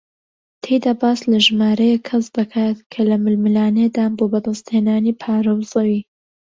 [0.63, 5.99] تێیدا باس لە ژمارەیەک کەس دەکات کە لە ململانێدان بۆ بەدەستهێنانی پارە و زەوی